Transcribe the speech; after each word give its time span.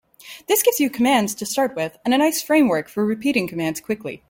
This 0.47 0.63
gives 0.63 0.79
you 0.79 0.89
commands 0.89 1.35
to 1.35 1.45
start 1.45 1.75
with 1.75 1.95
and 2.03 2.11
a 2.11 2.17
nice 2.17 2.41
framework 2.41 2.89
for 2.89 3.05
repeating 3.05 3.47
commands 3.47 3.79
quickly. 3.79 4.19